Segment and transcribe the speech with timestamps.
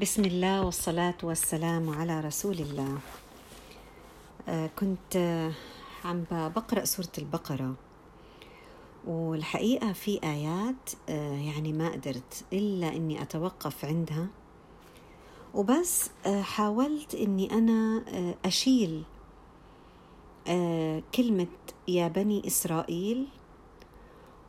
[0.00, 2.98] بسم الله والصلاة والسلام على رسول الله.
[4.48, 5.52] آه، كنت آه،
[6.04, 7.74] عم بقرأ سورة البقرة.
[9.06, 14.26] والحقيقة في آيات آه، يعني ما قدرت إلا إني أتوقف عندها.
[15.54, 16.10] وبس
[16.42, 18.04] حاولت إني أنا
[18.44, 19.02] أشيل
[21.14, 21.46] كلمة
[21.88, 23.26] يا بني إسرائيل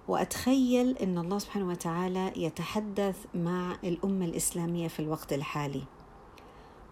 [0.07, 5.83] وأتخيل إن الله سبحانه وتعالى يتحدث مع الأمة الإسلامية في الوقت الحالي.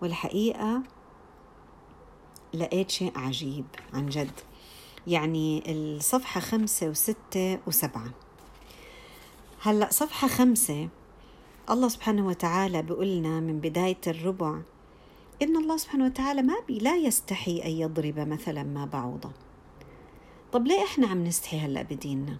[0.01, 0.81] والحقيقة
[2.53, 4.31] لقيت شيء عجيب عن جد.
[5.07, 8.09] يعني الصفحة خمسة وستة وسبعة.
[9.61, 10.89] هلأ صفحة خمسة
[11.69, 14.61] الله سبحانه وتعالى بيقولنا من بداية الربع
[15.41, 19.31] إن الله سبحانه وتعالى ما بي لا يستحي أن يضرب مثلا ما بعوضة.
[20.51, 22.37] طب ليه إحنا عم نستحي هلأ بديننا؟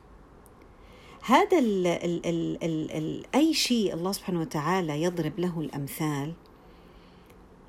[1.28, 6.34] هذا ال ال ال ال ال أي شيء الله سبحانه وتعالى يضرب له الأمثال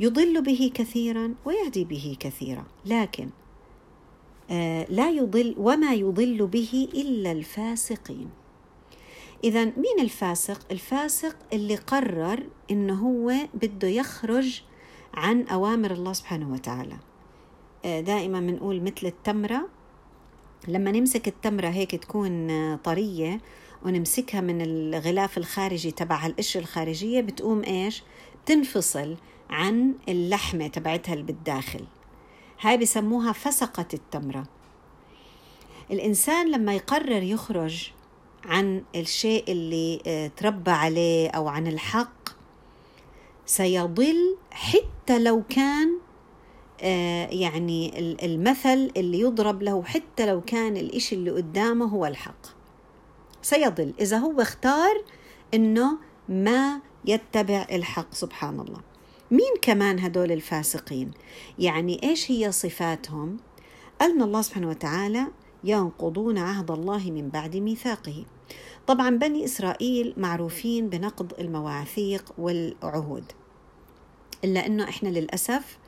[0.00, 2.64] يضل به كثيرا ويهدي به كثيرا.
[2.86, 3.30] لكن
[4.50, 8.30] آه لا يضل وما يضل به إلا الفاسقين.
[9.44, 14.62] إذا مين الفاسق؟ الفاسق اللي قرر إنه هو بده يخرج
[15.14, 16.96] عن أوامر الله سبحانه وتعالى.
[17.84, 19.68] آه دائما بنقول مثل التمرة
[20.68, 23.40] لما نمسك التمرة هيك تكون طرية
[23.84, 28.02] ونمسكها من الغلاف الخارجي تبع القشرة الخارجية بتقوم إيش؟
[28.46, 29.16] تنفصل
[29.50, 31.84] عن اللحمة تبعتها اللي بالداخل.
[32.60, 34.44] هاي بسموها فسقة التمرة.
[35.90, 37.90] الإنسان لما يقرر يخرج
[38.44, 42.28] عن الشيء اللي آه، تربى عليه أو عن الحق
[43.46, 45.98] سيضل حتى لو كان
[47.30, 52.46] يعني المثل اللي يضرب له حتى لو كان الإشي اللي قدامه هو الحق.
[53.42, 55.04] سيضل إذا هو اختار
[55.54, 58.80] أنه ما يتبع الحق سبحان الله.
[59.30, 61.10] مين كمان هدول الفاسقين؟
[61.58, 63.36] يعني إيش هي صفاتهم؟
[64.00, 65.26] قالنا الله سبحانه وتعالى
[65.64, 68.24] ينقضون عهد الله من بعد ميثاقه.
[68.86, 73.24] طبعا بني إسرائيل معروفين بنقض المواثيق والعهود.
[74.44, 75.78] إلا أنه إحنا للأسف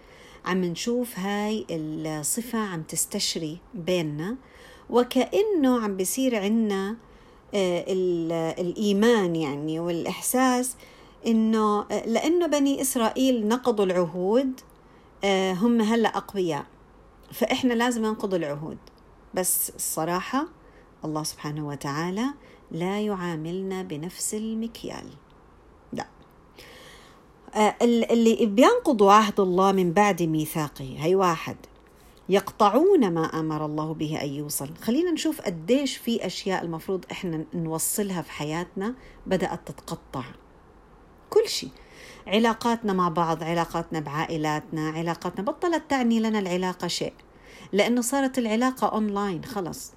[0.49, 4.37] عم نشوف هاي الصفة عم تستشري بيننا
[4.91, 6.97] وكأنه عم بصير عنا
[7.55, 7.85] آه،
[8.61, 10.77] الإيمان يعني والإحساس
[11.27, 14.61] إنه آه، لأنه بني إسرائيل نقضوا العهود
[15.25, 16.67] آه، هم هلأ أقوياء.
[17.33, 18.79] فإحنا لازم ننقض العهود.
[19.35, 20.47] بس الصراحة
[21.05, 22.27] الله سبحانه وتعالى
[22.71, 25.07] لا يعاملنا بنفس المكيال.
[27.83, 31.57] اللي بينقضوا عهد الله من بعد ميثاقه هي واحد.
[32.29, 34.71] يقطعون ما أمر الله به أن يوصل.
[34.83, 38.95] خلينا نشوف قديش في أشياء المفروض إحنا نوصلها في حياتنا
[39.27, 40.25] بدأت تتقطع.
[41.31, 41.71] كل شيء.
[42.27, 47.13] علاقاتنا مع بعض علاقاتنا بعائلاتنا علاقاتنا بطلت تعني لنا العلاقة شيء.
[47.73, 49.93] لأنه صارت العلاقة اونلاين خلص.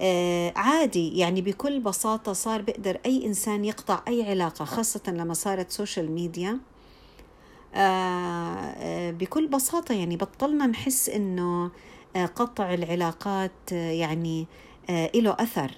[0.00, 5.70] آه عادي يعني بكل بساطة صار بقدر أي إنسان يقطع أي علاقة خاصة لما صارت
[5.70, 6.77] social media آه، آه،
[9.12, 11.70] بكل بساطة يعني بطلنا نحس إنه
[12.16, 14.46] آه، قطع العلاقات يعني
[15.14, 15.70] له أثر.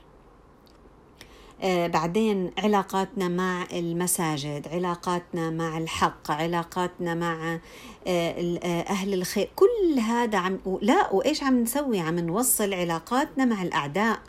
[1.64, 7.58] بعدين علاقاتنا مع المساجد علاقاتنا مع الحق علاقاتنا مع
[8.90, 14.20] أهل الخير كل هذا عم لا وإيش عم نسوي؟ عم نوصل علاقاتنا مع الأعداء.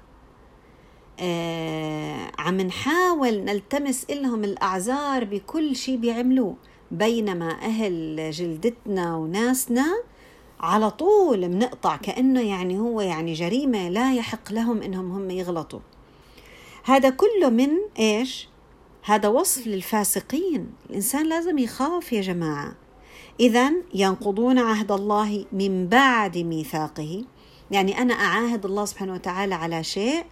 [2.39, 6.55] عم نحاول نلتمس لهم الأعذار بكل شيء بيعملوه.
[6.91, 10.03] بينما أهل جلدتنا وناسنا
[10.59, 15.79] على طول بنقطع كأنه يعني هو يعني جريمة لا يحق لهم إنهم هم يغلطوا.
[16.83, 17.69] هذا كله من
[17.99, 18.49] إيش؟
[19.03, 20.69] هذا وصف للفاسقين.
[20.89, 22.75] الإنسان لازم يخاف يا جماعة.
[23.39, 27.23] إذا ينقضون عهد الله من بعد ميثاقه.
[27.71, 30.23] يعني أنا أعاهد الله سبحانه وتعالى على شيء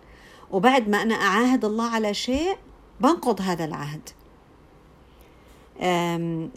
[0.51, 2.57] وبعد ما أنا أعاهد الله على شيء
[3.01, 4.09] بنقض هذا العهد.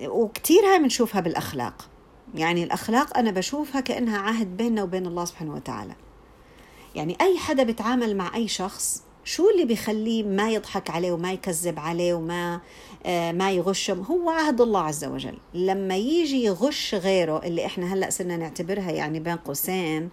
[0.02, 1.88] وكثير هاي بنشوفها بالأخلاق.
[2.34, 5.94] يعني الأخلاق أنا بشوفها كأنها عهد بيننا وبين الله سبحانه وتعالى.
[6.94, 11.78] يعني أي حدا بيتعامل مع أي شخص شو اللي بيخليه ما يضحك عليه وما يكذب
[11.78, 12.60] عليه وما
[13.06, 15.38] آه، ما يغشه هو عهد الله عز وجل.
[15.54, 20.08] لما يجي يغش غيره اللي إحنا هلأ صرنا نعتبرها يعني بين قوسين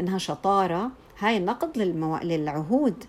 [0.00, 2.18] إنها شطارة هاي نقض للمو...
[2.18, 3.04] للعهود.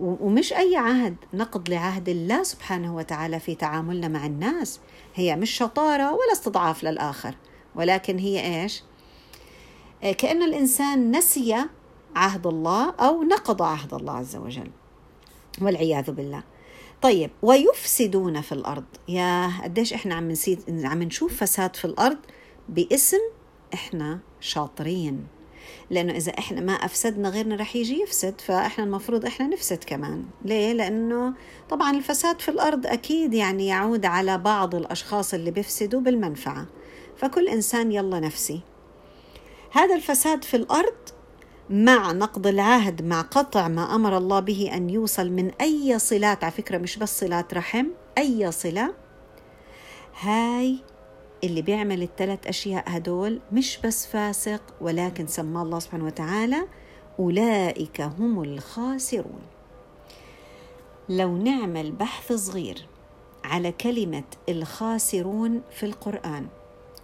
[0.00, 4.80] ومش أي عهد نقض لعهد الله سبحانه وتعالى في تعاملنا مع الناس.
[5.14, 7.34] هي مش شطارة ولا استضعاف للآخر
[7.74, 8.82] ولكن هي إيش؟
[10.02, 11.56] آه، كأن الإنسان نسي
[12.16, 14.70] عهد الله أو نقض عهد الله عز وجل
[15.60, 16.42] والعياذ بالله.
[17.02, 18.84] طيب ويفسدون في الأرض.
[19.08, 22.18] يا قديش إحنا عم نسيد عم نشوف فساد في الأرض؟
[22.68, 23.20] باسم
[23.74, 25.26] إحنا شاطرين.
[25.90, 30.24] لأنه إذا إحنا ما أفسدنا غيرنا رح يجي يفسد فإحنا المفروض إحنا نفسد كمان.
[30.44, 31.34] ليه؟ لأنه
[31.70, 36.66] طبعا الفساد في الأرض أكيد يعني يعود على بعض الأشخاص اللي بيفسدوا بالمنفعة.
[37.16, 38.60] فكل إنسان يلا نفسي.
[39.72, 40.94] هذا الفساد في الأرض
[41.70, 46.52] مع نقض العهد مع قطع ما أمر الله به أن يوصل من أي صلات على
[46.52, 47.86] فكرة مش بس صلات رحم
[48.18, 48.94] أي صلة؟
[50.20, 50.78] هاي
[51.44, 56.66] اللي بيعمل الثلاث أشياء هدول مش بس فاسق ولكن سماه الله سبحانه وتعالى
[57.18, 59.40] أولئك هم الخاسرون.
[61.08, 62.86] لو نعمل بحث صغير
[63.44, 66.46] على كلمة الخاسرون في القرآن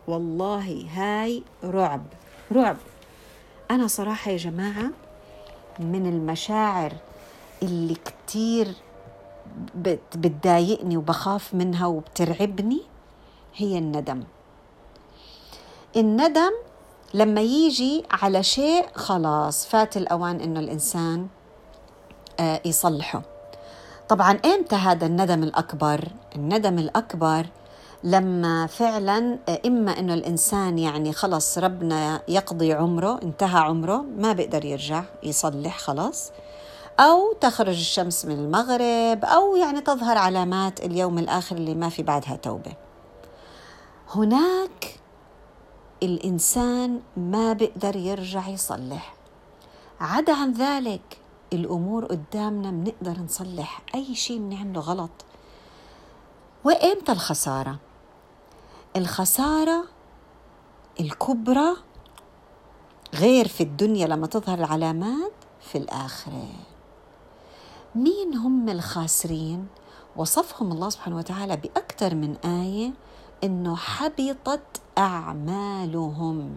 [0.09, 2.03] والله هاي رعب
[2.53, 2.77] رعب.
[3.71, 4.91] أنا صراحة يا جماعة
[5.81, 6.93] من المشاعر
[7.63, 8.69] اللي كتير
[10.15, 12.83] بتضايقني وبخاف منها وبترعبني.
[13.57, 14.25] هي الندم.
[15.97, 16.53] الندم
[17.15, 21.27] لما يجي على شيء خلاص فات الأوان إنه الإنسان
[22.41, 23.23] آه، يصلحه.
[24.09, 27.47] طبعا إمتى هذا الندم الأكبر؟ الندم الأكبر
[28.05, 35.05] لما فعلا إما أنه الإنسان يعني خلص ربنا يقضي عمره انتهى عمره ما بيقدر يرجع
[35.23, 36.31] يصلح خلاص.
[37.01, 42.37] أو تخرج الشمس من المغرب أو يعني تظهر علامات اليوم الآخر اللي ما في بعدها
[42.37, 42.88] توبة.
[44.15, 45.01] هناك
[46.03, 49.15] الإنسان ما بيقدر يرجع يصلح.
[50.01, 51.19] عدا عن ذلك
[51.53, 55.11] الأمور قدامنا بنقدر نصلح أي شيء بنعمله غلط.
[56.65, 57.79] وإمتى الخسارة؟
[58.97, 59.85] الخسارة
[61.01, 61.77] الكبرى
[63.15, 66.49] غير في الدنيا لما تظهر العلامات في الآخرة.
[67.95, 69.67] مين هم الخاسرين؟
[70.17, 72.93] وصفهم الله سبحانه وتعالى بأكثر من آية
[73.45, 76.57] إنه حبطت أعمالهم.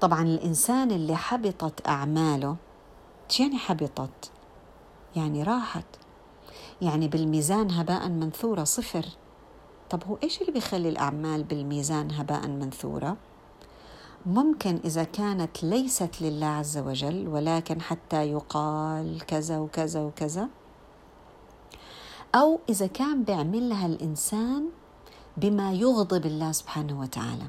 [0.00, 2.56] طبعا الإنسان اللي حبطت أعماله
[3.28, 4.30] شو يعني حبطت؟
[5.16, 5.84] يعني راحت.
[6.82, 9.04] يعني بالميزان هباء منثورة صفر.
[9.90, 13.16] طب هو إيش اللي بيخلي الأعمال بالميزان هباء منثورة؟
[14.26, 20.48] ممكن إذا كانت ليست لله عز وجل ولكن حتى يقال كذا وكذا وكذا.
[22.34, 24.68] أو إذا كان بيعملها الإنسان
[25.40, 27.46] بما يغضب الله سبحانه وتعالى.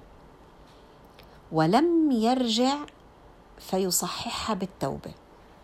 [1.52, 2.78] ولم يرجع
[3.60, 5.12] فيصححها بالتوبة.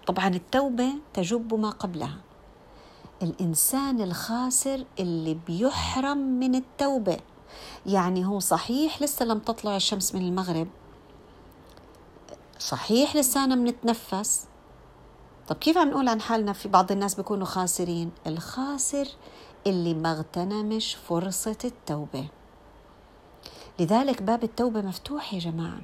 [0.08, 2.18] طبعا التوبة تجب ما قبلها.
[3.22, 7.18] الإنسان الخاسر اللي بيحرم من التوبة.
[7.86, 10.68] يعني هو صحيح لسه لم تطلع الشمس من المغرب.
[12.60, 14.46] صحيح لسانا بنتنفس
[15.48, 18.12] طب كيف عم نقول عن حالنا؟ في بعض الناس بيكونوا خاسرين.
[18.28, 19.08] الخاسر
[19.68, 22.28] اللي ما اغتنمش فرصة التوبة.
[23.80, 25.82] لذلك باب التوبة مفتوح يا جماعة.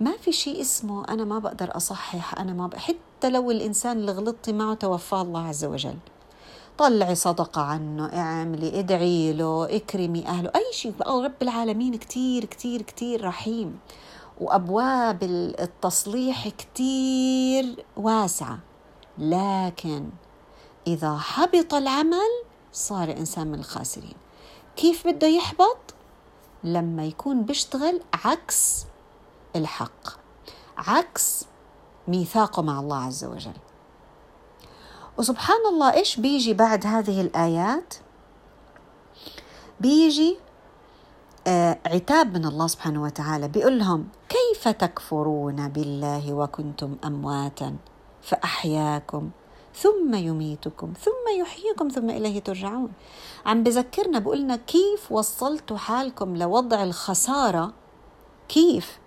[0.00, 4.12] ما في شيء اسمه أنا ما بقدر أصحح أنا ما بقدر حتى لو الإنسان اللي
[4.12, 5.96] غلطتي معه توفاه الله عز وجل.
[6.78, 10.94] طلعي صدقة عنه اعملي ادعي له اكرمي أهله أي شيء.
[11.06, 13.78] رب العالمين كتير كتير كتير رحيم.
[14.40, 15.22] وأبواب
[15.60, 18.58] التصليح كتير واسعة.
[19.18, 20.08] لكن
[20.86, 22.44] إذا حبط العمل
[22.74, 24.16] صار إنسان من الخاسرين.
[24.76, 25.94] كيف بده يحبط؟
[26.64, 28.84] لما يكون بيشتغل عكس
[29.56, 30.08] الحق
[30.76, 31.44] عكس
[32.08, 33.56] ميثاقه مع الله عز وجل.
[35.18, 37.94] وسبحان الله إيش بيجي بعد هذه الآيات؟
[39.80, 40.38] بيجي
[41.46, 43.48] آه عتاب من الله سبحانه وتعالى.
[43.48, 47.76] بيقول لهم كيف تكفرون بالله وكنتم أمواتا
[48.22, 49.30] فأحياكم؟
[49.76, 52.92] ثم يميتكم ثم يحييكم ثم إليه ترجعون.
[53.46, 57.72] عم بذكرنا بقولنا كيف وصلتوا حالكم لوضع الخسارة؟
[58.48, 58.98] كيف؟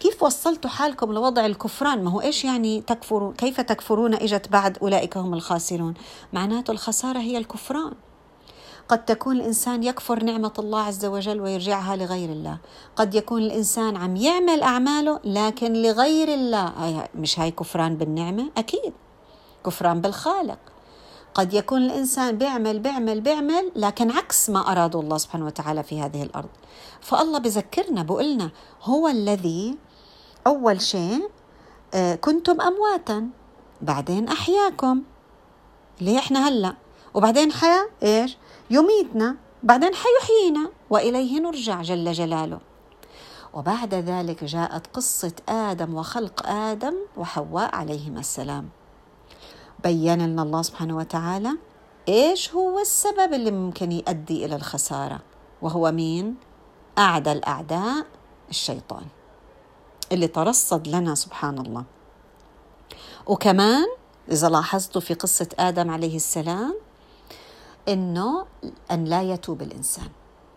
[0.00, 5.16] كيف وصلتوا حالكم لوضع الكفران؟ ما هو إيش يعني تكفرون؟ كيف تكفرون إجت بعد أولئك
[5.16, 5.94] هم الخاسرون؟
[6.32, 7.92] معناته الخسارة هي الكفران.
[8.88, 12.58] قد تكون الإنسان يكفر نعمة الله عز وجل ويرجعها لغير الله.
[12.96, 17.08] قد يكون الإنسان عم يعمل أعماله لكن لغير الله.
[17.14, 18.92] مش هاي كفران بالنعمة؟ أكيد.
[19.66, 20.58] كفران بالخالق.
[21.34, 26.22] قد يكون الإنسان بيعمل بيعمل بيعمل لكن عكس ما أراد الله سبحانه وتعالى في هذه
[26.22, 26.48] الأرض.
[27.00, 28.50] فالله بذكرنا بقولنا
[28.82, 29.76] هو الذي
[30.46, 31.28] أول شيء
[31.94, 33.28] آه، كنتم أمواتا
[33.82, 35.02] بعدين أحياكم.
[36.00, 36.74] اللي إحنا هلأ؟
[37.14, 38.36] وبعدين حيا إيش؟
[38.70, 42.58] يميتنا بعدين حيحيينا وإليه نرجع جل جلاله.
[43.54, 48.68] وبعد ذلك جاءت قصة آدم وخلق آدم وحواء عليهما السلام.
[49.86, 51.52] بين لنا الله سبحانه وتعالى
[52.08, 55.20] إيش هو السبب اللي ممكن يؤدي إلى الخسارة؟
[55.62, 56.34] وهو مين؟
[56.98, 58.06] أعدى الأعداء
[58.50, 59.06] الشيطان
[60.12, 61.84] اللي ترصد لنا سبحان الله.
[63.26, 63.86] وكمان
[64.30, 66.74] إذا لاحظتوا في قصة آدم عليه السلام
[67.88, 68.46] إنه
[68.90, 70.08] أن لا يتوب الإنسان.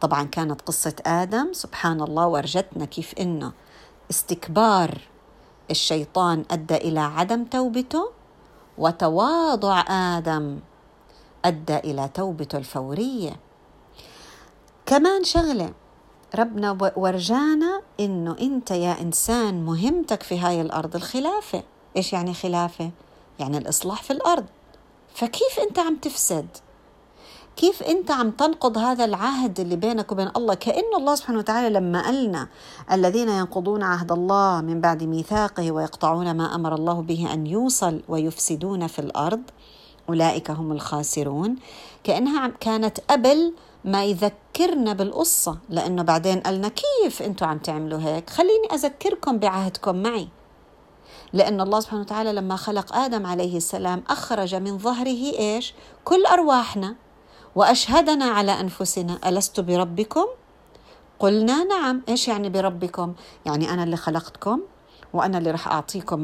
[0.02, 3.52] طبعا كانت قصة آدم سبحان الله ورجتنا كيف إنه
[4.12, 5.02] استكبار
[5.72, 8.19] الشيطان أدى إلى عدم توبته
[8.80, 10.60] وتواضع آدم
[11.46, 13.36] أدى إلى توبته الفورية
[14.86, 15.74] كمان شغلة
[16.36, 21.64] ربنا ورجانا إنه أنت يا إنسان مهمتك في هاي الأرض الخلافة
[21.98, 22.92] إيش يعني خلافة؟
[23.40, 24.46] يعني الإصلاح في الأرض
[25.16, 26.48] فكيف أنت عم تفسد؟
[27.60, 32.02] كيف أنت عم تنقض هذا العهد اللي بينك وبين الله؟ كانه الله سبحانه وتعالى لما
[32.02, 32.48] قالنا
[32.92, 38.88] الذين ينقضون عهد الله من بعد ميثاقه ويقطعون ما أمر الله به أن يوصل ويفسدون
[38.88, 39.42] في الأرض
[40.10, 41.56] أولئك هم الخاسرون.
[42.04, 43.54] كأنها كانت قبل
[43.86, 50.28] ما يذكرنا بالقصة لأنه بعدين قالنا كيف أنتم عم تعملوا هيك؟ خليني أذكركم بعهدكم معي.
[51.34, 55.74] لأن الله سبحانه وتعالى لما خلق آدم عليه السلام أخرج من ظهره إيش؟
[56.06, 56.96] كل أرواحنا.
[57.60, 60.26] وأشهدنا على أنفسنا ألست بربكم؟
[61.20, 62.02] قلنا نعم.
[62.10, 63.14] إيش يعني بربكم؟
[63.46, 64.62] يعني أنا اللي خلقتكم
[65.14, 66.22] وأنا اللي راح أعطيكم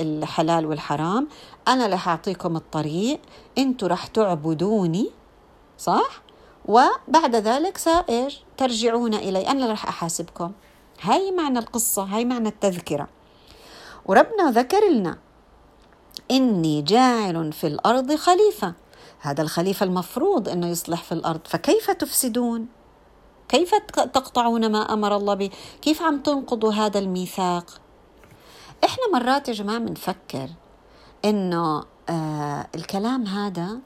[0.00, 1.28] الحلال والحرام
[1.68, 3.20] أنا اللي حاعطيكم الطريق
[3.58, 5.10] إنتوا راح تعبدوني
[5.78, 6.22] صح؟
[6.64, 9.46] وبعد ذلك إيش؟ ترجعون إلي.
[9.46, 10.52] أنا اللي راح أحاسبكم.
[11.02, 13.08] هاي معنى القصة هاي معنى التذكرة.
[14.06, 15.18] وربنا ذكر لنا
[16.30, 18.74] إني جاعل في الأرض خليفة.
[19.20, 22.66] هذا الخليفة المفروض أنه يصلح في الأرض فكيف تفسدون؟
[23.48, 23.74] كيف
[24.14, 25.50] تقطعون ما أمر الله به؟
[25.82, 27.80] كيف عم تنقضوا هذا الميثاق؟
[28.84, 30.48] إحنا مرات يا جماعة بنفكر
[31.24, 33.78] إنه آه الكلام هذا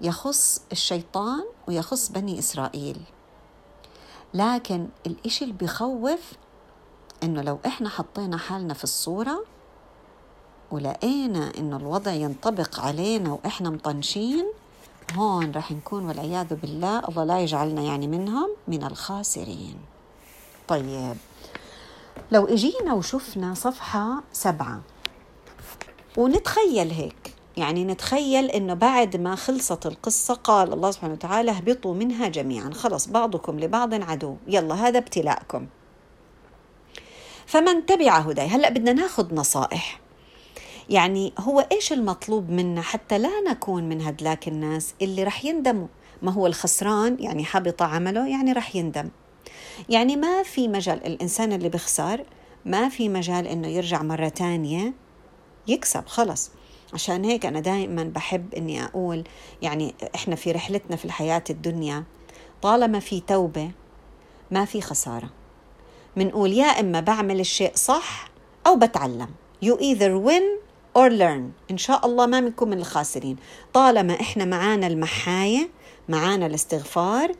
[0.00, 3.00] يخص الشيطان ويخص بني إسرائيل
[4.34, 6.32] لكن الإشي اللي بخوف
[7.22, 9.44] إنه لو إحنا حطينا حالنا في الصورة
[10.70, 14.46] ولقينا إنه الوضع ينطبق علينا وإحنا مطنشين
[15.12, 19.76] هون رح نكون والعياذ بالله الله لا يجعلنا يعني منهم من الخاسرين.
[20.68, 21.16] طيب.
[22.32, 24.80] لو إجينا وشفنا صفحة سبعة
[26.16, 32.28] ونتخيل هيك يعني نتخيل إنه بعد ما خلصت القصة قال الله سبحانه وتعالى اهبطوا منها
[32.28, 35.66] جميعا خلص بعضكم لبعض عدو يلا هذا ابتلاءكم.
[37.46, 40.00] فمن تبع هداي؟ هلأ بدنا ناخذ نصائح.
[40.90, 45.86] يعني هو إيش المطلوب منا حتى لا نكون من هدلاك الناس اللي رح يندموا؟
[46.22, 49.10] ما هو الخسران يعني حبط عمله يعني رح يندم.
[49.88, 52.24] يعني ما في مجال الإنسان اللي بخسر
[52.64, 54.92] ما في مجال إنه يرجع مرة تانية
[55.68, 56.50] يكسب خلص.
[56.94, 59.24] عشان هيك أنا دائما بحب إني أقول
[59.62, 62.04] يعني إحنا في رحلتنا في الحياة الدنيا
[62.62, 63.70] طالما في توبة
[64.50, 65.30] ما في خسارة.
[66.16, 68.28] منقول يا إما بعمل الشيء صح
[68.66, 69.28] أو بتعلم.
[69.64, 70.63] You either win
[70.98, 71.70] or learn.
[71.70, 73.36] إن شاء الله ما منكم من الخاسرين.
[73.72, 75.68] طالما إحنا معانا المحاية
[76.08, 77.32] معانا الاستغفار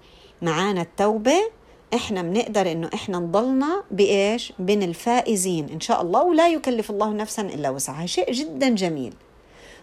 [0.42, 1.50] معانا التوبة
[1.94, 5.68] إحنا بنقدر إنه إحنا نضلنا بإيش؟ بين الفائزين.
[5.68, 8.06] إن شاء الله ولا يكلف الله نفسا إلا وسعها.
[8.06, 9.14] شيء جدا جميل.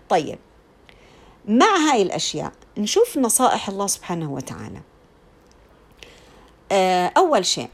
[0.09, 0.39] طيب
[1.47, 4.81] مع هاي الأشياء نشوف نصائح الله سبحانه وتعالى.
[6.71, 7.69] آه، أول شيء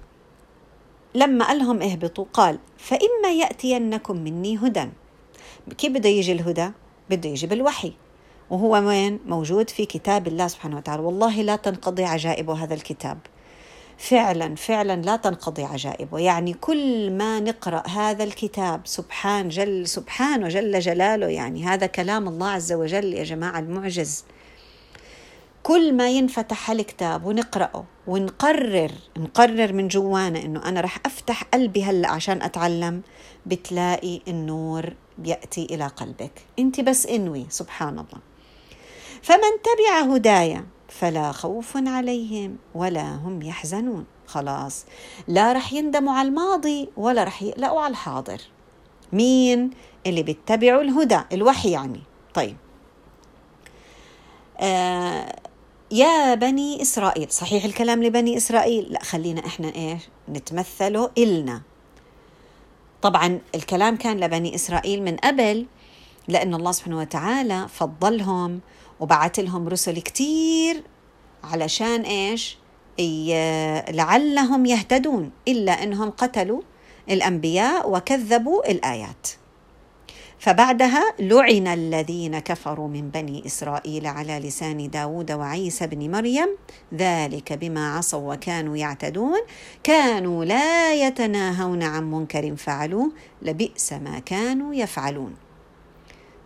[1.16, 4.90] لما قال لهم اهبطوا قال فإما يأتينكم مني هدى.
[5.78, 6.70] كيف بده يجي الهدى؟
[7.10, 7.94] بده يجي بالوحي.
[8.50, 11.02] وهو وين؟ موجود في كتاب الله سبحانه وتعالى.
[11.02, 13.18] والله لا تنقضي عجائب هذا الكتاب.
[13.98, 16.20] فعلا فعلا لا تنقضي عجائبه.
[16.20, 22.50] يعني كل ما نقرأ هذا الكتاب سبحان جل سبحان وجل جلاله يعني هذا كلام الله
[22.50, 24.24] عز وجل يا جماعة المعجز.
[25.68, 32.10] كل ما ينفتح الكتاب ونقرأه ونقرر نقرر من جوانا إنه أنا رح أفتح قلبي هلأ
[32.10, 33.02] عشان أتعلم
[33.46, 36.32] بتلاقي النور بيأتي إلى قلبك.
[36.60, 38.22] أنت بس إنوي سبحان الله.
[39.22, 44.06] فمن تبع هدايا فلا خوف عليهم ولا هم يحزنون.
[44.28, 44.86] خلاص
[45.28, 48.42] لا رح يندموا على الماضي ولا رح يقلقوا على الحاضر.
[49.14, 49.70] مين
[50.06, 52.02] اللي بيتبعوا الهدى؟ الوحي يعني.
[52.34, 52.58] طيب.
[54.60, 55.36] آه
[55.92, 61.62] يا بني إسرائيل صحيح الكلام لبني إسرائيل؟ لا خلينا إحنا إيش؟ نتمثله إلنا.
[63.02, 65.66] طبعا الكلام كان لبني إسرائيل من قبل
[66.28, 68.60] لأن الله سبحانه وتعالى فضلهم
[69.00, 70.84] وبعت لهم رسل كتير
[71.44, 72.58] علشان إيش؟
[73.90, 76.62] لعلهم يهتدون إلا أنهم قتلوا
[77.10, 79.28] الأنبياء وكذبوا الآيات.
[80.40, 86.50] فبعدها لعن الذين كفروا من بني إسرائيل على لسان داود وعيسى بن مريم
[86.94, 89.40] ذلك بما عصوا وكانوا يعتدون.
[89.84, 95.36] كانوا لا يتناهون عن منكر فعلوه لبئس ما كانوا يفعلون.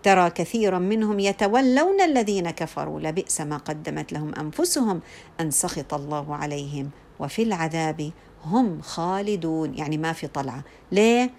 [0.04, 5.02] ترى كثيرا منهم يتولون الذين كفروا لبئس ما قدمت لهم أنفسهم.
[5.40, 8.12] أن سخط الله عليهم وفي العذاب
[8.46, 9.78] هم خالدون.
[9.78, 10.64] يعني ما في طلعة.
[10.92, 11.34] ليه؟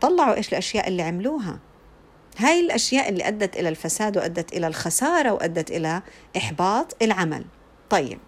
[0.00, 1.58] طلعوا إيش الأشياء اللي عملوها؟
[2.38, 6.02] هاي الأشياء اللي أدت إلى الفساد وأدت إلى الخسارة وأدت إلى
[6.36, 7.44] إحباط العمل.
[7.90, 8.18] طيب.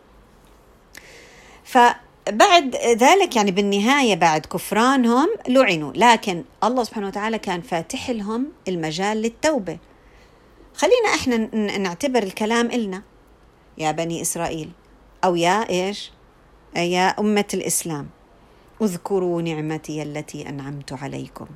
[1.65, 9.17] فبعد ذلك يعني بالنهاية بعد كفرانهم لعنوا لكن الله سبحانه وتعالى كان فاتح لهم المجال
[9.17, 9.79] للتوبة.
[10.75, 11.37] خلينا إحنا
[11.79, 13.03] نعتبر الكلام إلنا.
[13.79, 14.71] يا بني إسرائيل
[15.25, 16.13] أو يا إيش؟
[16.77, 18.09] يا أمة الإسلام.
[18.83, 21.47] اذكروا نعمتي التي أنعمت عليكم.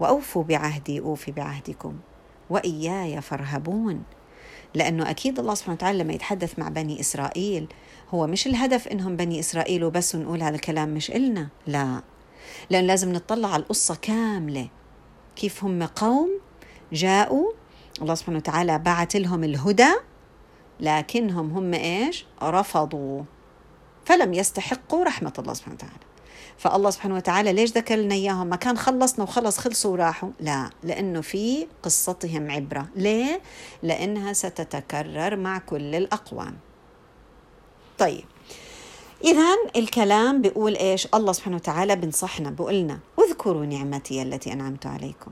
[0.00, 1.96] وأوفوا بعهدي أوفي بعهدكم.
[2.50, 4.02] وإياي فارهبون.
[4.74, 7.68] لأنه أكيد الله سبحانه وتعالى لما يتحدث مع بني إسرائيل
[8.10, 12.02] هو مش الهدف إنهم بني إسرائيل وبس ونقول هذا الكلام مش إلنا لا.
[12.70, 14.68] لأن لازم نطلع على القصة كاملة.
[15.36, 16.30] كيف هم قوم
[16.92, 17.52] جاءوا
[18.02, 19.92] الله سبحانه وتعالى بعث لهم الهدى
[20.80, 23.22] لكنهم هم إيش؟ رفضوا.
[24.04, 25.94] فلم يستحقوا رحمة الله سبحانه وتعالى.
[26.58, 31.20] فالله سبحانه وتعالى ليش ذكر لنا إياهم ما كان خلصنا وخلص خلصوا وراحوا لا لأنه
[31.20, 33.40] في قصتهم عبرة ليه
[33.82, 36.56] لأنها ستتكرر مع كل الأقوام
[37.98, 38.24] طيب
[39.24, 45.30] إذا الكلام بيقول إيش؟ الله سبحانه وتعالى بنصحنا بقولنا اذكروا نعمتي التي أنعمت عليكم.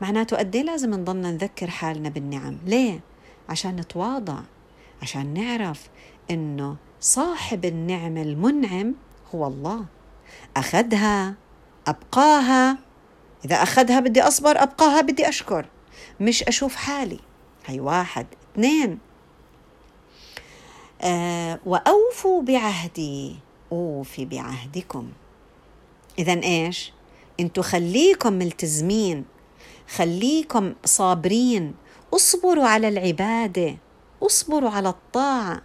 [0.00, 3.00] معناته قد إيه لازم نضلنا نذكر حالنا بالنعم، ليه؟
[3.48, 4.38] عشان نتواضع،
[5.02, 5.88] عشان نعرف
[6.30, 8.94] إنه صاحب النعمة المنعم
[9.34, 9.84] هو الله.
[10.56, 11.34] أخذها
[11.86, 12.78] أبقاها.
[13.44, 15.66] إذا أخذها بدي أصبر أبقاها بدي أشكر.
[16.20, 17.20] مش أشوف حالي.
[17.66, 18.98] هي واحد اثنين.
[21.02, 23.36] آه وأوفوا بعهدي.
[23.72, 25.08] أوفي بعهدكم.
[26.18, 26.92] إذا إيش؟
[27.40, 29.24] أنتوا خليكم ملتزمين.
[29.94, 31.74] خليكم صابرين.
[32.14, 33.76] اصبروا على العبادة.
[34.22, 35.62] اصبروا على الطاعة.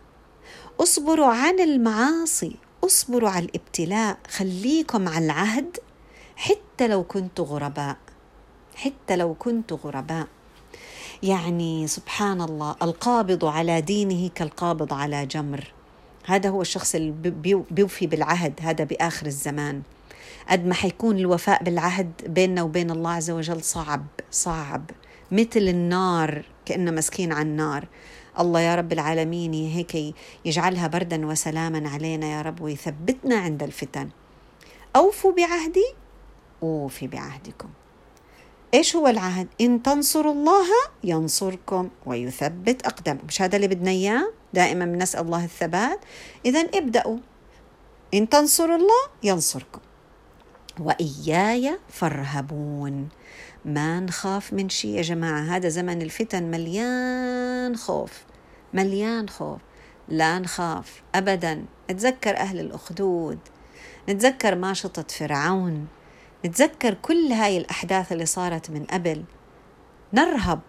[0.79, 2.55] اصبروا عن المعاصي.
[2.85, 5.77] أصبروا على الابتلاء خليكم على العهد
[6.35, 7.97] حتى لو كنتوا غرباء
[8.75, 10.27] حتى لو كنتوا غرباء.
[11.23, 15.73] يعني سبحان الله القابض على دينه كالقابض على جمر.
[16.25, 17.13] هذا هو الشخص اللي
[17.71, 19.81] بيوفي بالعهد هذا بآخر الزمان.
[20.49, 24.91] قد ما حيكون الوفاء بالعهد بيننا وبين الله عز وجل صعب صعب.
[25.31, 27.87] مثل النار كأنه مسكين على النار
[28.39, 34.09] الله يا رب العالمين هيك يجعلها بردا وسلاما علينا يا رب ويثبتنا عند الفتن.
[34.95, 35.93] أوفوا بعهدي
[36.63, 37.69] أوفي بعهدكم.
[38.73, 40.65] إيش هو العهد؟ إن تنصروا الله
[41.03, 43.27] ينصركم ويثبت أقدامكم.
[43.27, 45.99] مش هذا اللي بدنا إياه؟ دائما بنسأل الله الثبات.
[46.45, 47.17] إذا ابدأوا.
[48.13, 49.79] إن تنصروا الله ينصركم.
[50.79, 53.09] وإياي فارهبون.
[53.65, 58.23] ما نخاف من شيء يا جماعة؟ هذا زمن الفتن مليان خوف
[58.73, 59.59] مليان خوف.
[60.09, 61.65] لا نخاف أبدا.
[61.91, 63.39] نتذكر أهل الأخدود
[64.09, 65.87] نتذكر ماشطة فرعون
[66.45, 69.23] نتذكر كل هاي الأحداث اللي صارت من قبل.
[70.13, 70.59] نرهب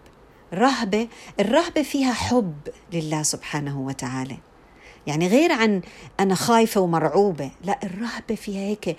[0.53, 1.07] رهبة
[1.39, 2.55] الرهبة فيها حب
[2.93, 4.37] لله سبحانه وتعالى.
[5.07, 5.81] يعني غير عن
[6.19, 8.97] أنا خايفة ومرعوبة لا الرهبة فيها هيك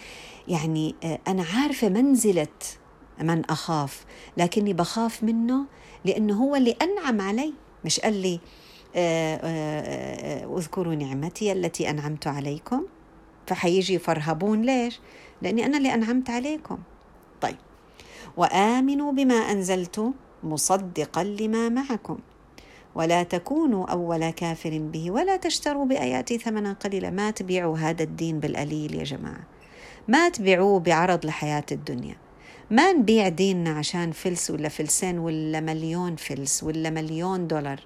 [0.49, 2.47] يعني آه، أنا عارفة منزلة
[3.23, 4.05] من أخاف.
[4.37, 5.65] لكني بخاف منه
[6.05, 7.55] لأنه هو اللي أنعم علي.
[7.85, 8.41] مش قال لي
[8.97, 12.85] آه، آه، اذكروا نعمتي التي أنعمت عليكم.
[13.47, 15.01] فحيجي فرهبون ليش؟
[15.43, 16.79] لأني أنا اللي أنعمت عليكم.
[17.41, 17.57] طيب.
[18.37, 22.19] وآمنوا بما أنزلت مصدقا لما معكم.
[22.95, 27.11] ولا تكونوا أول كافر به ولا تشتروا بآياتي ثمنا قليلا.
[27.11, 29.47] ما تبيعوا هذا الدين بالقليل يا جماعة.
[30.09, 32.17] ما تبيعوه بعرض لحياة الدنيا.
[32.71, 37.81] ما نبيع ديننا عشان فلس ولا فلسين ولا مليون فلس ولا مليون دولار؟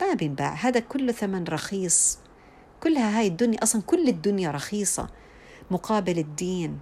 [0.00, 2.18] ما بينباع هذا كله ثمن رخيص.
[2.80, 5.08] كلها هاي الدنيا أصلا كل الدنيا رخيصة
[5.70, 6.78] مقابل الدين.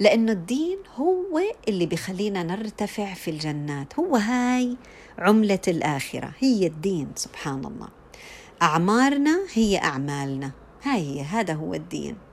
[0.00, 4.76] لأنه الدين هو اللي بيخلينا نرتفع في الجنات هو هاي
[5.18, 7.88] عملة الآخرة هي الدين سبحان الله.
[8.62, 10.50] أعمارنا هي أعمالنا
[10.82, 12.27] هاي هي هذا هو الدين.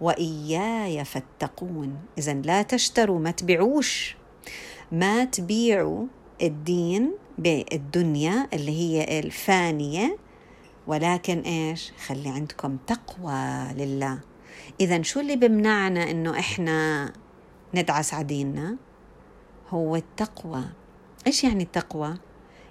[0.00, 1.96] وإياي فاتقون.
[2.18, 4.16] إذا لا تشتروا ما تبيعوش.
[4.92, 6.06] ما تبيعوا
[6.42, 10.16] الدين بالدنيا اللي هي الفانية
[10.86, 14.18] ولكن إيش؟ خلي عندكم تقوى لله.
[14.80, 17.12] إذا شو اللي بمنعنا إنه إحنا
[17.74, 18.76] ندعس عديننا؟
[19.68, 20.64] هو التقوى.
[21.26, 22.14] إيش يعني التقوى؟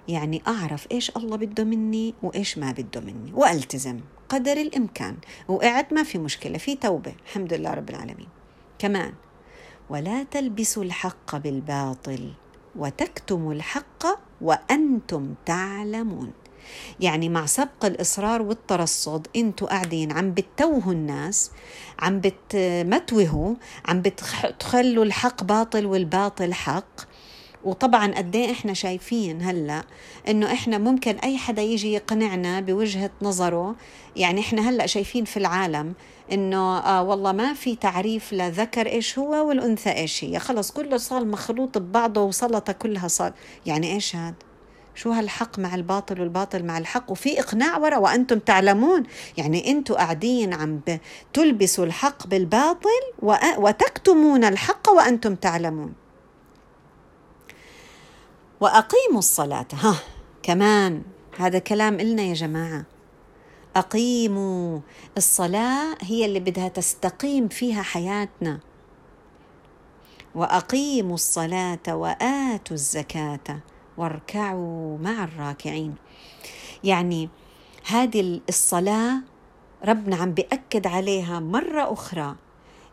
[0.08, 4.00] يعني أعرف إيش الله بده مني وإيش ما بده مني وألتزم.
[4.28, 5.16] قدر الإمكان
[5.48, 8.28] وقعد ما في مشكلة في توبة الحمد لله رب العالمين.
[8.78, 9.12] كمان
[9.90, 12.32] ولا تلبسوا الحق بالباطل
[12.76, 14.04] وتكتموا الحق
[14.40, 16.32] وأنتم تعلمون.
[17.00, 21.50] يعني مع سبق الإصرار والترصد أنتوا قاعدين عم بتوهوا الناس
[21.98, 27.15] عم بتمتوهوا عم بتخلوا الحق باطل والباطل حق.
[27.66, 29.82] وطبعا قد إيه إحنا شايفين هلأ
[30.28, 33.76] إنه إحنا ممكن أي حدا يجي يقنعنا بوجهة نظره.
[34.16, 35.94] يعني إحنا هلأ شايفين في العالم
[36.32, 40.38] إنه آه والله ما في تعريف لذكر إيش هو والأنثى إيش هي.
[40.38, 43.32] خلص كله صار مخلوط ببعضه وسلطة كلها صار
[43.66, 44.34] يعني إيش هذا
[44.94, 49.02] شو هالحق مع الباطل والباطل مع الحق؟ وفي إقناع ورا وأنتم تعلمون.
[49.36, 50.80] يعني أنتم قاعدين عم
[51.32, 52.88] تلبسوا الحق بالباطل
[53.58, 56.05] وتكتمون الحق وأنتم تعلمون.
[58.60, 59.66] وأقيموا الصلاة.
[59.72, 59.94] ها
[60.42, 61.02] كمان
[61.38, 62.84] هذا كلام إلنا يا جماعة.
[63.76, 64.80] أقيموا.
[65.16, 68.60] الصلاة هي اللي بدها تستقيم فيها حياتنا.
[70.34, 73.60] وأقيموا الصلاة وآتوا الزكاة.
[73.96, 75.94] واركعوا مع الراكعين.
[76.84, 77.28] يعني
[77.86, 79.20] هذه الصلاة
[79.84, 82.36] ربنا عم بيأكد عليها مرة أخرى.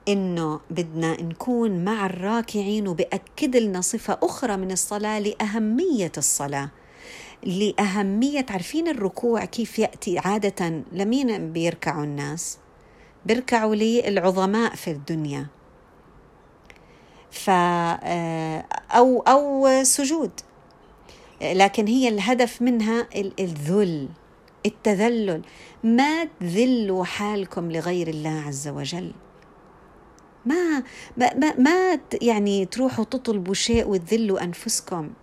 [0.08, 6.70] إنه بدنا نكون مع الراكعين وبأكد لنا صفة أخرى من الصلاة لأهمية الصلاة.
[7.44, 12.58] لأهمية عارفين الركوع كيف يأتي؟ عادة لمين بيركعوا الناس؟
[13.26, 15.48] بيركعوا للعظماء في الدنيا.
[17.32, 20.32] ف آه، أو أو سجود.
[21.42, 23.08] لكن هي الهدف منها
[23.40, 24.10] الذل
[24.66, 25.42] التذلل.
[25.84, 29.12] ما تذلوا حالكم لغير الله عز وجل.
[30.46, 30.84] ما
[31.18, 35.14] ما ما, يعني تروحوا تطلبوا شيء وتذلوا أنفسكم.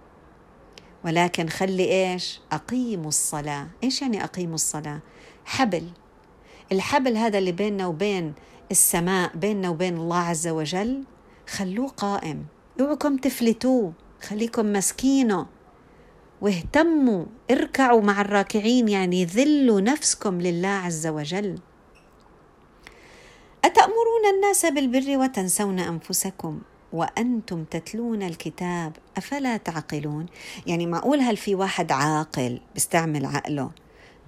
[1.05, 3.69] ولكن خلي إيش؟ أقيموا الصلاة.
[3.85, 5.01] إيش يعني أقيموا الصلاة؟
[5.45, 5.85] حبل.
[6.73, 8.35] الحبل هذا اللي بيننا وبين
[8.71, 11.05] السماء بيننا وبين الله عز وجل
[11.49, 12.45] خلوه قائم.
[12.81, 13.93] اوعكم تفلتوه.
[14.23, 15.47] خليكم ماسكينه
[16.41, 17.25] واهتموا.
[17.51, 18.89] اركعوا مع الراكعين.
[18.89, 21.59] يعني ذلوا نفسكم لله عز وجل.
[23.65, 26.61] أتأمرون الناس بالبر وتنسون أنفسكم
[26.93, 30.27] وأنتم تتلون الكتاب أفلا تعقلون؟
[30.67, 33.71] يعني معقول هل في واحد عاقل بيستعمل عقله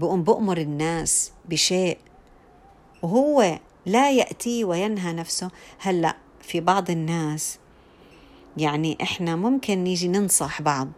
[0.00, 1.98] بقوم بأمر الناس بشيء
[3.02, 7.58] وهو لا يأتي وينهى نفسه؟ هلأ في بعض الناس
[8.56, 10.88] يعني إحنا ممكن نيجي ننصح بعض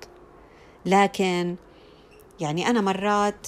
[0.86, 1.56] لكن
[2.40, 3.46] يعني أنا مرات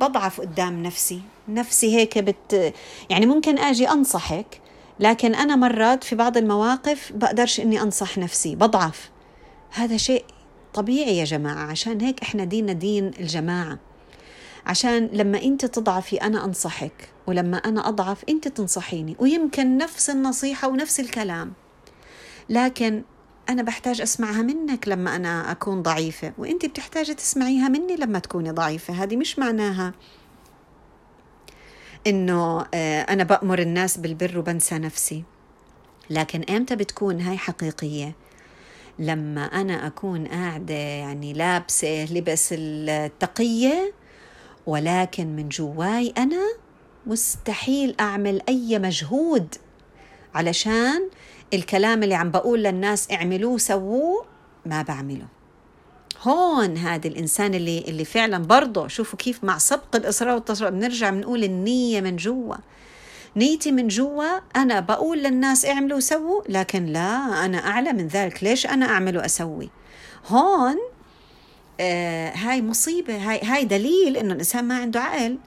[0.00, 1.20] بضعف قدام نفسي.
[1.48, 2.74] نفسي هيك بت
[3.10, 4.60] يعني ممكن أجي أنصحك
[5.00, 9.10] لكن أنا مرات في بعض المواقف بقدرش إني أنصح نفسي بضعف.
[9.70, 10.24] هذا شيء
[10.74, 13.78] طبيعي يا جماعة عشان هيك إحنا ديننا دين الجماعة.
[14.66, 19.16] عشان لما أنت تضعفي أنا أنصحك ولما أنا أضعف أنت تنصحيني.
[19.18, 21.52] ويمكن نفس النصيحة ونفس الكلام.
[22.50, 23.02] لكن
[23.48, 28.94] أنا بحتاج أسمعها منك لما أنا أكون ضعيفة وأنت بتحتاجي تسمعيها مني لما تكوني ضعيفة
[28.94, 29.92] هذه مش معناها
[32.06, 35.24] إنه آه، أنا بأمر الناس بالبر وبنسى نفسي.
[36.10, 38.14] لكن إمتى بتكون هاي حقيقية؟
[38.98, 43.92] لما أنا أكون قاعدة يعني لابسة لبس التقية
[44.66, 46.42] ولكن من جواي أنا
[47.06, 49.54] مستحيل أعمل أي مجهود.
[50.36, 51.08] علشان
[51.54, 54.24] الكلام اللي عم بقول للناس اعملوه سووه
[54.66, 55.26] ما بعمله.
[56.22, 61.44] هون هذا الإنسان اللي اللي فعلا برضه شوفوا كيف مع سبق الاصرار والتصرف بنرجع بنقول
[61.44, 62.54] النية من جوا.
[63.36, 68.44] نيتي من جوا أنا بقول للناس اعملوا وسووا لكن لا أنا أعلى من ذلك.
[68.44, 69.70] ليش أنا اعمل وأسوي؟
[70.28, 70.76] هون
[71.80, 75.38] آه هاي مصيبة هاي هاي دليل إنه الإنسان ما عنده عقل.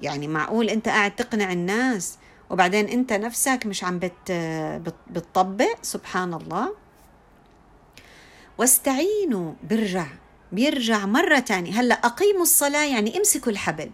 [0.00, 2.18] يعني معقول أنت قاعد تقنع الناس
[2.52, 4.32] وبعدين انت نفسك مش عم بت
[5.10, 6.74] بتطبق سبحان الله
[8.58, 10.06] واستعينوا برجع
[10.52, 13.90] بيرجع مرة تانية هلأ أقيموا الصلاة يعني امسكوا الحبل.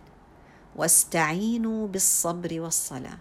[0.77, 3.19] واستعينوا بالصبر والصلاة.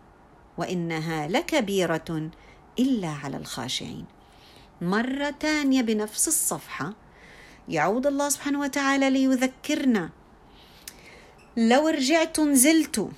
[0.57, 2.29] وإنها لكبيرة
[2.79, 4.05] إلا على الخاشعين.
[4.81, 6.93] مرة تانية بنفس الصفحة
[7.69, 10.09] يعود الله سبحانه وتعالى ليذكرنا.
[11.57, 13.09] لو رجعتوا نزلتوا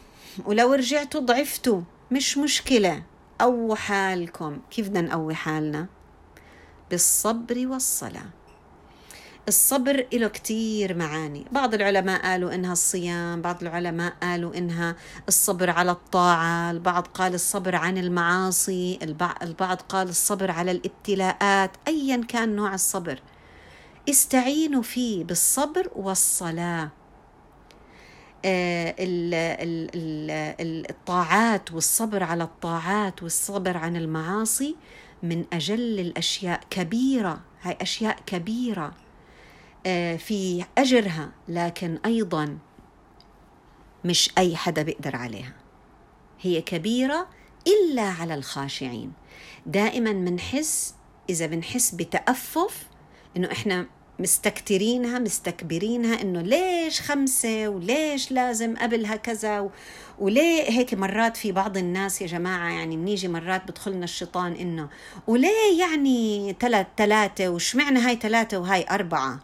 [0.45, 3.04] ولو رجعتوا ضعفتوا مش مشكلة
[3.39, 4.60] قووا حالكم.
[4.72, 5.88] كيف بدنا نقوي حالنا؟
[6.89, 8.30] بالصبر والصلاة.
[9.48, 11.45] الصبر له كتير معاني.
[11.52, 14.95] بعض العلماء قالوا إنها الصيام بعض العلماء قالوا إنها
[15.28, 19.00] الصبر على الطاعة البعض قال الصبر عن المعاصي
[19.41, 23.22] البعض قال الصبر على الابتلاءات أيا كان نوع الصبر.
[24.10, 26.89] استعينوا فيه بالصبر والصلاة.
[30.89, 34.75] الطاعات والصبر على الطاعات والصبر عن المعاصي
[35.23, 38.93] من أجل الأشياء كبيرة هاي أشياء كبيرة
[39.86, 42.58] آه، في أجرها لكن أيضا
[44.06, 45.54] مش أي حدا بيقدر عليها.
[46.41, 47.28] هي كبيرة
[47.67, 49.13] إلا على الخاشعين.
[49.65, 50.95] دائما بنحس
[51.30, 52.88] إذا بنحس بتأفف
[53.38, 53.86] إنه إحنا
[54.19, 59.69] مستكترينها مستكبرينها إنه ليش خمسة وليش لازم قبلها كذا.
[60.19, 64.89] وليه هيك مرات في بعض الناس يا جماعة يعني بنيجي مرات بدخلنا الشيطان إنه
[65.27, 69.39] وليه يعني ثلاث ثلاثة وشمعنا هاي ثلاثة وهاي أربعة؟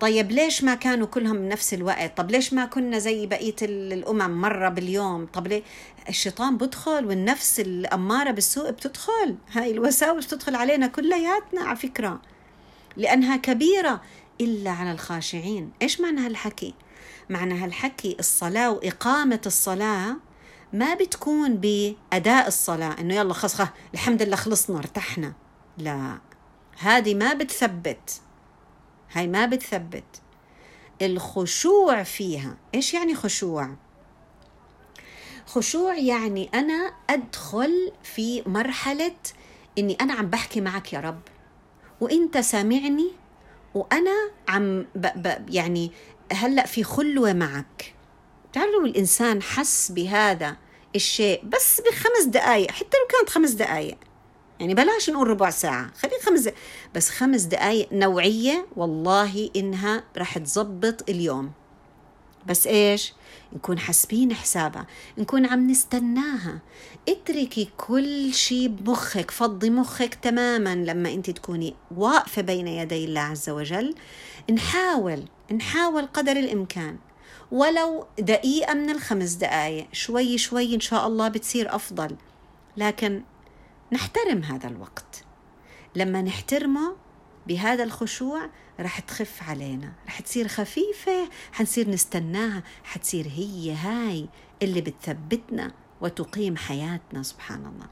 [0.00, 4.68] طيب ليش ما كانوا كلهم بنفس الوقت؟ طب ليش ما كنا زي بقية الأمم مرة
[4.68, 5.62] باليوم؟ طب ليه؟
[6.08, 12.20] الشيطان بدخل والنفس الأمارة بالسوء بتدخل هاي الوساوس بتدخل علينا كلياتنا على فكرة.
[12.96, 14.00] لأنها كبيرة
[14.40, 15.72] إلا على الخاشعين.
[15.82, 16.74] إيش معنى هالحكي؟
[17.30, 20.16] معنى هالحكي الصلاة وإقامة الصلاة
[20.72, 23.60] ما بتكون بأداء الصلاة إنه يلا خلص
[23.94, 25.32] الحمد لله خلصنا ارتحنا.
[25.78, 26.18] لا
[26.78, 28.20] هذه ما بتثبت.
[29.12, 30.04] هاي ما بتثبت.
[31.02, 33.74] الخشوع فيها إيش يعني خشوع؟
[35.46, 39.16] خشوع يعني أنا أدخل في مرحلة
[39.78, 41.20] إني أنا عم بحكي معك يا رب.
[42.04, 43.12] وانت سامعني
[43.74, 45.90] وأنا عم ب ب يعني
[46.32, 47.94] هلأ في خلوة معك
[48.52, 50.56] تعرفوا الإنسان حس بهذا
[50.96, 53.96] الشيء بس بخمس دقائق حتى لو كانت خمس دقائق
[54.60, 56.58] يعني بلاش نقول ربع ساعة خلي خمس دقائق.
[56.94, 61.50] بس خمس دقائق نوعية والله إنها رح تزبط اليوم
[62.46, 63.12] بس إيش؟
[63.52, 64.86] نكون حاسبين حسابها
[65.18, 66.58] نكون عم نستناها.
[67.08, 73.50] اتركي كل شيء بمخك فضي مخك تماما لما انت تكوني واقفة بين يدي الله عز
[73.50, 73.94] وجل.
[74.50, 76.98] نحاول نحاول قدر الإمكان.
[77.52, 82.16] ولو دقيقة من الخمس دقائق شوي شوي إن شاء الله بتصير أفضل.
[82.76, 83.22] لكن
[83.92, 85.24] نحترم هذا الوقت.
[85.94, 86.96] لما نحترمه
[87.46, 94.28] بهذا الخشوع رح تخف علينا رح تصير خفيفة حنصير نستناها حتصير هي هاي
[94.62, 97.86] اللي بتثبتنا وتقيم حياتنا سبحان الله.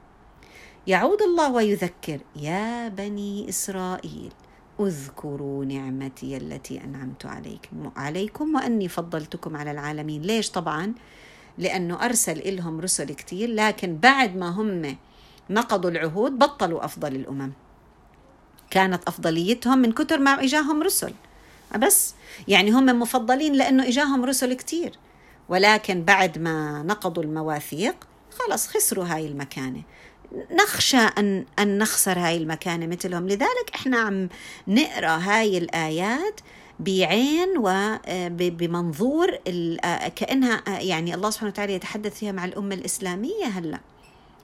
[0.86, 4.32] يعود الله ويذكر يا بني إسرائيل
[4.80, 10.22] اذكروا نعمتي التي أنعمت عليكم عليكم وأني فضلتكم على العالمين.
[10.22, 10.94] ليش طبعا؟
[11.58, 14.96] لأنه أرسل إلهم رسل كتير لكن بعد ما هم
[15.50, 17.52] نقضوا العهود بطلوا أفضل الأمم.
[18.72, 21.12] كانت أفضليتهم من كتر ما إجاهم رسل.
[21.78, 22.14] بس
[22.48, 24.98] يعني هم مفضلين لأنه إجاهم رسل كتير.
[25.48, 27.94] ولكن بعد ما نقضوا المواثيق
[28.38, 29.82] خلص خسروا هاي المكانة.
[30.50, 33.28] نخشى أن, أن نخسر هاي المكانة مثلهم.
[33.28, 34.28] لذلك إحنا عم
[34.68, 36.40] نقرأ هاي الآيات
[36.80, 39.36] بعين وبمنظور
[40.16, 43.80] كأنها يعني الله سبحانه وتعالى يتحدث فيها مع الأمة الإسلامية هلأ.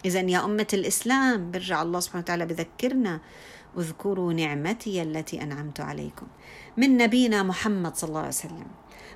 [0.04, 3.20] إذا يا أمة الإسلام برجع الله سبحانه وتعالى بذكرنا.
[3.78, 6.26] اذكروا نعمتي التي أنعمت عليكم.
[6.76, 8.66] من نبينا محمد صلى الله عليه وسلم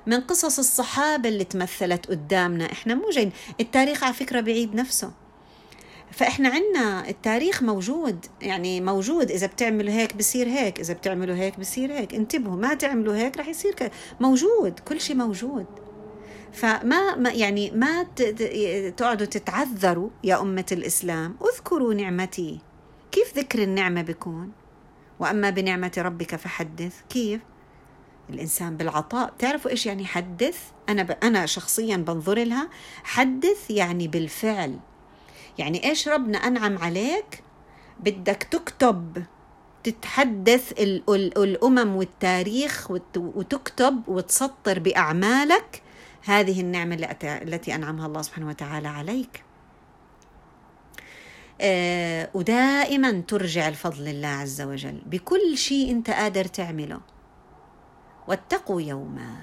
[0.07, 2.71] من قصص الصحابة اللي تمثلت قدامنا.
[2.71, 5.11] إحنا مو جايين التاريخ على فكرة بعيد نفسه.
[6.11, 9.31] فإحنا عنا التاريخ موجود يعني موجود.
[9.31, 12.13] إذا بتعملوا هيك بصير هيك إذا بتعملوا هيك بصير هيك.
[12.15, 13.89] انتبهوا ما تعملوا هيك رح يصير كي.
[14.19, 15.65] موجود كل شيء موجود.
[16.53, 18.03] فما ما يعني ما
[18.97, 21.35] تقعدوا تتعذروا يا أمة الإسلام.
[21.53, 22.59] اذكروا نعمتي.
[23.13, 24.51] كيف ذكر النعمة بيكون؟
[25.19, 27.01] وأما بنعمة ربك فحدث.
[27.09, 27.41] كيف؟
[28.29, 29.33] الإنسان بالعطاء.
[29.39, 31.11] تعرفوا إيش يعني حدث؟ أنا ب...
[31.11, 32.69] أنا شخصيا بنظر لها
[33.03, 34.79] حدث يعني بالفعل.
[35.57, 37.43] يعني إيش ربنا أنعم عليك؟
[37.99, 39.23] بدك تكتب
[39.83, 45.81] تتحدث الأمم والتاريخ وتكتب وتسطر بأعمالك.
[46.23, 49.43] هذه النعمة التي أنعمها الله سبحانه وتعالى عليك.
[52.33, 57.01] ودائما ترجع الفضل لله عز وجل بكل شيء أنت قادر تعمله.
[58.27, 59.35] واتقوا يوما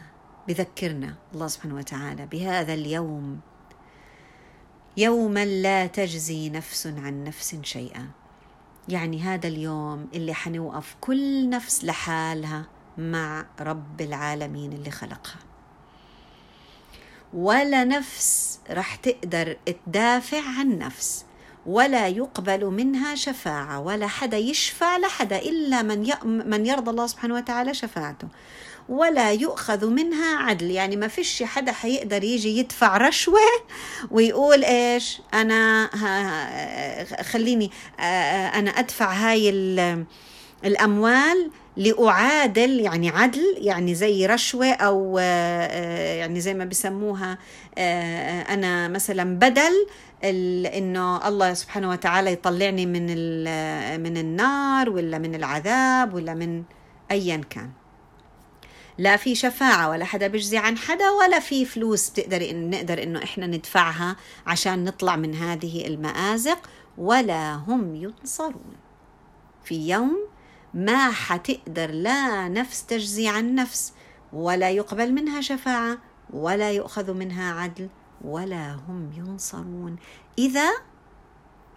[0.48, 3.40] بذكرنا الله سبحانه وتعالى بهذا اليوم.
[4.96, 8.10] يوما لا تجزي نفس عن نفس شيئا.
[8.88, 12.66] يعني هذا اليوم اللي حنوقف كل نفس لحالها
[12.98, 15.38] مع رب العالمين اللي خلقها.
[17.34, 21.24] ولا نفس رح تقدر تدافع عن نفس.
[21.70, 27.74] ولا يقبل منها شفاعة ولا حدا يشفع لحدا إلا من من يرضى الله سبحانه وتعالى
[27.74, 28.28] شفاعته.
[28.88, 33.40] ولا يؤخذ منها عدل يعني ما فيش حدا حيقدر يجي يدفع رشوة
[34.10, 35.90] ويقول إيش أنا
[37.22, 37.70] خليني
[38.58, 39.50] أنا أدفع هاي
[40.64, 47.38] الأموال لأعادل يعني عدل يعني زي رشوة أو يعني زي ما بسموها
[48.48, 49.86] أنا مثلا بدل
[50.24, 53.06] إنه الله سبحانه وتعالى يطلعني من
[54.02, 56.62] من النار ولا من العذاب ولا من
[57.10, 57.70] ايا كان.
[58.98, 63.22] لا في شفاعة ولا حدا بيجزي عن حدا ولا في فلوس بتقدر إن نقدر إنه
[63.22, 66.58] إحنا ندفعها عشان نطلع من هذه المآزق
[66.98, 68.76] ولا هم ينصرون.
[69.64, 70.29] في يوم
[70.74, 73.92] ما حتقدر لا نفس تجزي عن نفس
[74.32, 75.98] ولا يقبل منها شفاعة
[76.30, 77.88] ولا يؤخذ منها عدل
[78.24, 79.96] ولا هم ينصرون.
[80.38, 80.70] إذا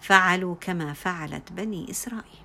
[0.01, 2.43] فعلوا كما فعلت بني إسرائيل.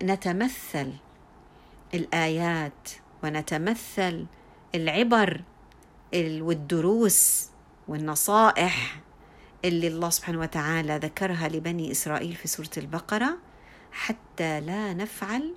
[0.00, 0.92] فنتمثل
[1.94, 2.88] الآيات
[3.24, 4.26] ونتمثل
[4.74, 5.42] العبر
[6.14, 7.50] والدروس
[7.88, 9.00] والنصائح
[9.66, 13.38] اللي الله سبحانه وتعالى ذكرها لبني إسرائيل في سورة البقرة
[13.92, 15.54] حتى لا نفعل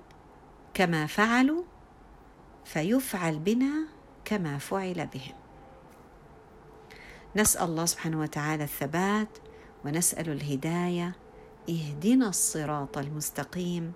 [0.74, 1.62] كما فعلوا
[2.64, 3.86] فيفعل بنا
[4.24, 5.34] كما فعل بهم.
[7.36, 9.38] نسأل الله سبحانه وتعالى الثبات
[9.84, 11.16] ونسأل الهداية
[11.68, 13.92] اهدنا الصراط المستقيم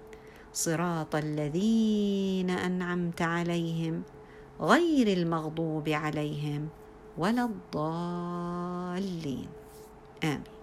[0.52, 4.02] صراط الذين أنعمت عليهم
[4.60, 6.68] غير المغضوب عليهم
[7.18, 9.48] ولا الضالين.
[10.24, 10.53] And.